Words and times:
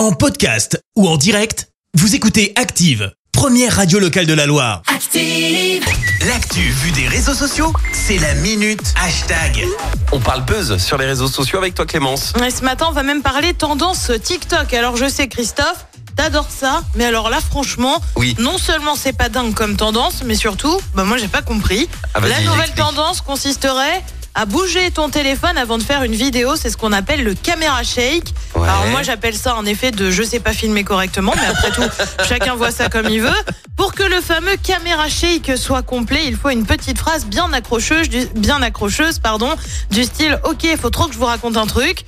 En 0.00 0.12
podcast 0.12 0.80
ou 0.96 1.06
en 1.06 1.18
direct, 1.18 1.68
vous 1.92 2.14
écoutez 2.14 2.54
Active, 2.56 3.12
première 3.32 3.76
radio 3.76 3.98
locale 3.98 4.24
de 4.24 4.32
la 4.32 4.46
Loire. 4.46 4.80
Active. 4.86 5.84
L'actu 6.26 6.60
vue 6.60 6.90
des 6.92 7.06
réseaux 7.06 7.34
sociaux, 7.34 7.70
c'est 7.92 8.16
la 8.16 8.32
minute 8.36 8.80
hashtag. 8.98 9.62
On 10.12 10.18
parle 10.18 10.46
buzz 10.46 10.78
sur 10.78 10.96
les 10.96 11.04
réseaux 11.04 11.28
sociaux 11.28 11.58
avec 11.58 11.74
toi 11.74 11.84
Clémence. 11.84 12.32
Et 12.42 12.48
ce 12.50 12.64
matin, 12.64 12.86
on 12.88 12.92
va 12.92 13.02
même 13.02 13.20
parler 13.20 13.52
tendance 13.52 14.10
TikTok. 14.24 14.72
Alors 14.72 14.96
je 14.96 15.06
sais 15.06 15.28
Christophe, 15.28 15.84
t'adores 16.16 16.48
ça, 16.48 16.80
mais 16.94 17.04
alors 17.04 17.28
là 17.28 17.40
franchement, 17.42 18.00
Oui. 18.16 18.34
non 18.38 18.56
seulement 18.56 18.94
c'est 18.94 19.12
pas 19.12 19.28
dingue 19.28 19.52
comme 19.52 19.76
tendance, 19.76 20.22
mais 20.24 20.34
surtout, 20.34 20.80
bah 20.94 21.04
moi 21.04 21.18
j'ai 21.18 21.28
pas 21.28 21.42
compris. 21.42 21.90
Ah, 22.14 22.20
vas-y, 22.20 22.30
La 22.30 22.40
nouvelle 22.40 22.60
explique. 22.60 22.76
tendance 22.86 23.20
consisterait 23.20 24.02
à 24.34 24.46
bouger 24.46 24.90
ton 24.90 25.08
téléphone 25.08 25.58
avant 25.58 25.78
de 25.78 25.82
faire 25.82 26.02
une 26.02 26.14
vidéo, 26.14 26.56
c'est 26.56 26.70
ce 26.70 26.76
qu'on 26.76 26.92
appelle 26.92 27.24
le 27.24 27.34
caméra 27.34 27.82
shake. 27.82 28.32
Ouais. 28.54 28.68
Alors 28.68 28.86
moi 28.86 29.02
j'appelle 29.02 29.36
ça 29.36 29.56
en 29.56 29.64
effet 29.66 29.90
de 29.90 30.10
je 30.10 30.22
sais 30.22 30.40
pas 30.40 30.52
filmer 30.52 30.84
correctement, 30.84 31.32
mais 31.36 31.46
après 31.46 31.70
tout, 31.70 31.88
chacun 32.28 32.54
voit 32.54 32.70
ça 32.70 32.88
comme 32.88 33.08
il 33.08 33.22
veut. 33.22 33.30
Pour 33.76 33.92
que 33.92 34.02
le 34.02 34.20
fameux 34.20 34.56
caméra 34.62 35.08
shake 35.08 35.56
soit 35.56 35.82
complet, 35.82 36.22
il 36.26 36.36
faut 36.36 36.50
une 36.50 36.64
petite 36.64 36.98
phrase 36.98 37.26
bien 37.26 37.52
accrocheuse, 37.52 38.08
du, 38.08 38.26
bien 38.36 38.62
accrocheuse, 38.62 39.18
pardon, 39.18 39.50
du 39.90 40.04
style 40.04 40.38
OK, 40.44 40.66
faut 40.80 40.90
trop 40.90 41.06
que 41.06 41.14
je 41.14 41.18
vous 41.18 41.26
raconte 41.26 41.56
un 41.56 41.66
truc. 41.66 42.04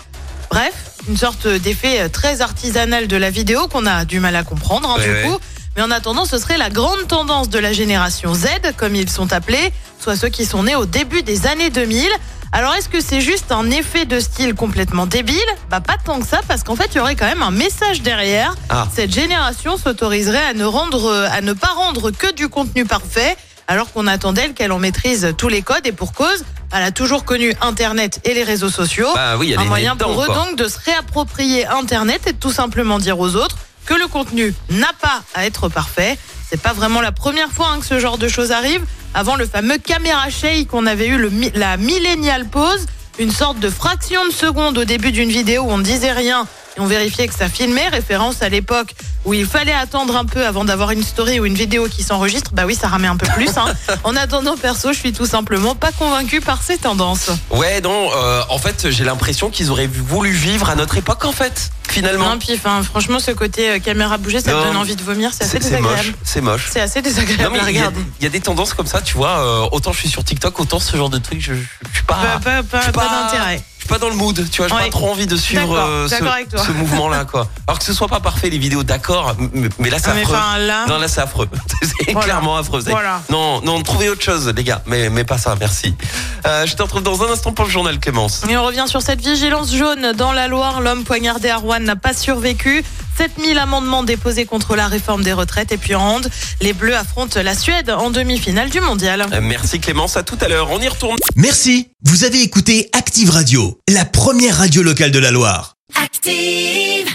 Bref, 0.51 0.75
une 1.09 1.17
sorte 1.17 1.49
d'effet 1.49 2.09
très 2.11 2.43
artisanal 2.43 3.09
de 3.09 3.17
la 3.17 3.31
vidéo 3.31 3.69
qu'on 3.69 3.87
a 3.87 4.05
du 4.05 4.21
mal 4.21 4.37
à 4.37 4.45
comprendre 4.45 4.91
hein, 4.91 4.99
Ouais, 4.99 5.05
du 5.05 5.29
ouais. 5.29 5.39
Mais 5.77 5.83
en 5.83 5.91
attendant, 5.91 6.27
ce 6.27 6.39
serait 6.39 6.59
la 6.59 6.71
grande 6.71 7.09
tendance 7.09 7.49
de 7.49 7.59
la 7.59 7.73
génération 7.73 8.35
Z, 8.35 8.47
comme 8.77 8.95
ils 8.95 9.09
sont 9.09 9.33
appelés, 9.33 9.73
soit 9.99 10.17
ceux 10.17 10.29
qui 10.29 10.45
sont 10.45 10.65
nés 10.65 10.77
au 10.77 10.85
début 10.85 11.23
des 11.23 11.47
années 11.47 11.71
2000. 11.71 12.07
Alors 12.55 12.75
est-ce 12.75 12.91
que 12.91 13.01
c'est 13.01 13.23
juste 13.23 13.51
un 13.51 13.71
effet 13.71 14.05
de 14.05 14.21
style 14.21 14.55
complètement 14.55 15.07
débile? 15.07 15.39
Bah 15.71 15.81
pas 15.81 15.97
tant 16.05 16.21
que 16.21 16.27
ça, 16.27 16.41
parce 16.47 16.63
qu'en 16.63 16.77
fait 16.77 16.91
il 16.93 16.99
y 16.99 17.01
aurait 17.01 17.17
quand 17.17 17.27
même 17.27 17.43
un 17.43 17.51
message 17.51 18.03
derrière. 18.03 18.55
Ah. 18.69 18.87
Cette 18.95 19.11
génération 19.11 19.79
s'autoriserait 19.79 20.45
à 20.45 20.53
ne 20.53 20.67
rendre, 20.67 21.11
à 21.31 21.41
ne 21.41 21.55
pas 21.55 21.73
rendre 21.75 22.11
que 22.11 22.31
du 22.35 22.51
contenu 22.51 22.85
parfait, 22.85 23.39
alors 23.69 23.91
qu'on 23.91 24.07
attend 24.07 24.35
d'elle 24.35 24.53
qu'elle 24.53 24.73
en 24.73 24.79
maîtrise 24.79 25.33
tous 25.39 25.49
les 25.49 25.63
codes 25.63 25.87
et 25.87 25.93
pour 25.93 26.13
cause. 26.13 26.45
Elle 26.75 26.83
a 26.83 26.91
toujours 26.91 27.25
connu 27.25 27.55
Internet 27.63 28.21
et 28.25 28.35
les 28.35 28.45
réseaux 28.45 28.71
sociaux. 28.71 29.09
Bah 29.15 29.37
oui, 29.39 29.53
elle 29.53 29.61
un 29.61 29.65
moyen 29.65 29.97
pour 29.97 30.23
eux 30.23 30.27
donc 30.27 30.57
de 30.57 30.69
se 30.69 30.79
réapproprier 30.85 31.67
Internet 31.67 32.27
et 32.27 32.33
de 32.33 32.39
tout 32.39 32.53
simplement 32.53 32.99
dire 32.99 33.19
aux 33.19 33.37
autres 33.37 33.57
que 33.87 33.95
le 33.95 34.07
contenu 34.07 34.55
n'a 34.71 34.93
pas 35.01 35.23
à 35.35 35.47
être 35.47 35.69
parfait. 35.69 36.19
C'est 36.49 36.61
pas 36.61 36.73
vraiment 36.73 37.01
la 37.01 37.13
première 37.13 37.51
fois 37.51 37.69
hein, 37.71 37.81
que 37.81 37.87
ce 37.87 37.99
genre 37.99 38.19
de 38.19 38.29
choses 38.29 38.53
arrive. 38.53 38.85
Avant 39.15 39.37
le 39.37 39.47
fameux 39.47 39.79
caméra 39.79 40.31
shake, 40.31 40.73
on 40.73 40.87
avait 40.87 41.09
eu 41.09 41.31
la 41.55 41.77
millennial 41.77 42.47
pause, 42.47 42.87
une 43.19 43.31
sorte 43.31 43.59
de 43.59 43.69
fraction 43.69 44.25
de 44.27 44.33
seconde 44.33 44.79
au 44.79 44.85
début 44.85 45.13
d'une 45.13 45.31
vidéo 45.31 45.63
où 45.63 45.71
on 45.71 45.79
ne 45.79 45.83
disait 45.83 46.13
rien 46.13 46.47
et 46.77 46.81
on 46.81 46.87
vérifiait 46.87 47.29
que 47.29 47.35
ça 47.35 47.49
filmait, 47.49 47.89
référence 47.89 48.41
à 48.43 48.49
l'époque 48.49 48.95
où 49.25 49.35
il 49.35 49.47
fallait 49.47 49.75
attendre 49.75 50.17
un 50.17 50.25
peu 50.25 50.45
avant 50.47 50.65
d'avoir 50.65 50.91
une 50.91 51.03
story 51.03 51.39
ou 51.39 51.45
une 51.45 51.55
vidéo 51.55 51.87
qui 51.89 52.03
s'enregistre. 52.03 52.51
Bah 52.55 52.65
oui, 52.67 52.75
ça 52.75 52.89
ramait 52.89 53.09
un 53.09 53.17
peu 53.17 53.27
plus. 53.35 53.51
Hein. 53.57 53.67
en 54.05 54.17
attendant, 54.17 54.57
perso, 54.57 54.93
je 54.93 54.99
suis 54.99 55.13
tout 55.13 55.27
simplement 55.27 55.75
pas 55.75 55.93
convaincu 55.93 56.41
par 56.41 56.63
ces 56.63 56.79
tendances. 56.79 57.31
Ouais, 57.51 57.81
non, 57.83 58.11
euh, 58.17 58.43
en 58.49 58.59
fait, 58.59 58.91
j'ai 58.91 59.05
l'impression 59.05 59.51
qu'ils 59.51 59.71
auraient 59.71 59.87
voulu 59.87 60.31
vivre 60.33 60.69
à 60.71 60.75
notre 60.75 60.97
époque, 60.97 61.25
en 61.25 61.33
fait, 61.33 61.71
finalement. 61.89 62.31
Non, 62.31 62.39
puis 62.39 62.55
enfin, 62.55 62.83
franchement, 62.83 63.21
ce 63.21 63.31
côté 63.31 63.69
euh, 63.71 63.79
caméra 63.79 64.19
bougée, 64.19 64.41
ça 64.41 64.53
me 64.55 64.63
donne 64.65 64.77
envie 64.77 64.97
de 64.97 65.03
vomir. 65.03 65.31
C'est 65.33 65.45
assez 65.45 65.59
désagréable. 65.59 66.15
c'est 66.25 66.41
moche. 66.41 66.71
C'est 66.73 66.81
assez 66.81 67.01
Non, 67.01 67.09
désagréable 67.09 67.55
il 67.55 67.59
y, 67.59 67.61
a, 67.61 67.67
regarder. 67.67 68.01
il 68.21 68.25
y 68.25 68.27
a 68.27 68.31
des 68.31 68.41
tendances 68.41 68.75
comme 68.75 68.87
ça, 68.87 69.01
tu 69.03 69.15
vois. 69.15 69.39
euh, 69.39 69.69
autant 69.73 69.93
je 69.93 69.99
suis 69.99 70.09
sur 70.09 70.25
TikTok, 70.25 70.59
autant 70.59 70.81
ce 70.81 70.97
genre 70.97 71.11
de 71.11 71.19
truc, 71.19 71.41
je, 71.41 71.55
je, 71.55 71.61
je 71.91 71.95
suis 71.97 72.05
pas. 72.05 72.15
Pas, 72.17 72.39
pas, 72.41 72.63
pas, 72.63 72.79
je 72.79 72.83
suis 72.85 72.93
pas 72.93 73.07
pas- 73.07 73.23
d'intérêt. 73.31 73.63
Pas 73.93 73.99
dans 73.99 74.09
le 74.09 74.15
mood, 74.15 74.49
tu 74.51 74.57
vois, 74.63 74.69
j'ai 74.69 74.75
Ouais. 74.75 74.85
pas 74.85 74.89
trop 74.91 75.11
envie 75.11 75.27
de 75.27 75.37
suivre 75.37 75.77
euh, 75.79 76.09
ce, 76.09 76.73
mouvement-là, 76.73 77.27
quoi. 77.27 77.47
Alors 77.67 77.79
que 77.79 77.85
ce 77.85 77.93
soit 77.93 78.09
pas 78.09 78.21
parfait, 78.21 78.49
les 78.49 78.57
vidéos, 78.57 78.83
d'accord, 78.83 79.37
mais 79.79 79.91
là, 79.91 79.99
c'est 79.99 80.09
Ah, 80.09 80.15
mais 80.15 80.23
affreux. 80.23 80.35
enfin, 80.35 80.59
là- 80.59 80.87
Non, 80.87 80.97
là, 80.99 81.09
c'est 81.09 81.21
affreux. 81.21 81.47
c'est 81.83 82.13
Voilà. 82.13 82.25
clairement 82.25 82.57
affreux. 82.57 82.81
Voilà. 82.87 83.21
Non, 83.29 83.61
non, 83.61 83.83
trouvez 83.83 84.09
autre 84.09 84.23
chose, 84.23 84.49
les 84.57 84.65
gars, 84.65 84.81
mais, 84.87 85.11
mais 85.11 85.25
pas 85.25 85.37
ça, 85.37 85.57
merci. 85.61 85.95
Euh, 86.47 86.65
je 86.65 86.75
te 86.75 86.83
retrouve 86.83 87.03
dans 87.03 87.23
un 87.23 87.31
instant 87.31 87.53
pour 87.53 87.67
le 87.67 87.71
journal, 87.71 87.99
Clémence. 88.01 88.43
Et 88.49 88.57
on 88.57 88.65
revient 88.65 88.85
sur 88.87 89.03
cette 89.03 89.21
vigilance 89.21 89.75
jaune 89.75 90.13
dans 90.17 90.33
la 90.33 90.49
Loire. 90.49 90.81
L'homme 90.81 91.05
poignardé 91.05 91.51
à 91.51 91.59
Rouen 91.59 91.81
n'a 91.81 91.95
pas 91.97 92.15
survécu. 92.15 92.85
7000 93.17 93.59
amendements 93.59 94.03
déposés 94.03 94.45
contre 94.45 94.77
la 94.77 94.87
réforme 94.89 95.23
des 95.23 95.33
retraites. 95.33 95.73
Et 95.73 95.79
puis 95.79 95.95
en 95.95 96.03
hand, 96.03 96.29
les 96.61 96.73
Bleus 96.73 96.97
affrontent 96.97 97.41
la 97.43 97.55
Suède 97.55 97.91
en 97.91 98.11
demi-finale 98.11 98.71
du 98.71 98.81
mondial. 98.81 99.27
Euh, 99.33 99.41
Merci 99.43 99.81
Clémence, 99.81 100.17
à 100.17 100.23
tout 100.23 100.39
à 100.41 100.49
l'heure. 100.49 100.69
On 100.71 100.81
y 100.81 100.89
retourne. 100.89 101.19
Merci, 101.37 101.89
vous 102.05 102.25
avez 102.25 102.43
écouté 102.43 102.89
Active 102.93 103.31
Radio, 103.31 103.79
la 103.89 104.05
première 104.05 104.59
radio 104.59 104.83
locale 104.83 105.11
de 105.11 105.19
la 105.19 105.31
Loire. 105.31 105.75
Active. 106.03 107.13